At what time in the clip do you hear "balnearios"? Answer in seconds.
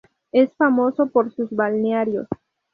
1.51-2.27